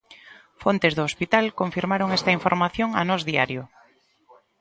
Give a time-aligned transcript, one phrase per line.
[0.61, 3.63] Fontes do hospital, confirmaron esta información a Nós Diario.